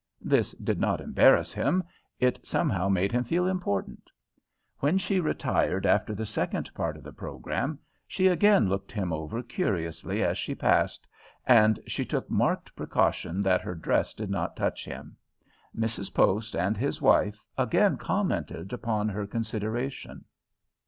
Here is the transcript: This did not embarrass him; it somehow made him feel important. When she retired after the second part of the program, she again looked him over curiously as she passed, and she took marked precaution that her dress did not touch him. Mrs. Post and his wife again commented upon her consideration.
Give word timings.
This 0.23 0.53
did 0.53 0.79
not 0.79 0.99
embarrass 0.99 1.53
him; 1.53 1.83
it 2.19 2.39
somehow 2.43 2.89
made 2.89 3.11
him 3.11 3.23
feel 3.23 3.45
important. 3.45 4.09
When 4.79 4.97
she 4.97 5.19
retired 5.19 5.85
after 5.85 6.15
the 6.15 6.25
second 6.25 6.73
part 6.73 6.97
of 6.97 7.03
the 7.03 7.13
program, 7.13 7.77
she 8.07 8.25
again 8.25 8.67
looked 8.67 8.91
him 8.91 9.13
over 9.13 9.43
curiously 9.43 10.23
as 10.23 10.39
she 10.39 10.55
passed, 10.55 11.05
and 11.45 11.79
she 11.85 12.03
took 12.03 12.31
marked 12.31 12.75
precaution 12.75 13.43
that 13.43 13.61
her 13.61 13.75
dress 13.75 14.15
did 14.15 14.31
not 14.31 14.55
touch 14.55 14.85
him. 14.85 15.17
Mrs. 15.77 16.11
Post 16.11 16.55
and 16.55 16.77
his 16.77 16.99
wife 16.99 17.45
again 17.55 17.95
commented 17.97 18.73
upon 18.73 19.07
her 19.09 19.27
consideration. 19.27 20.25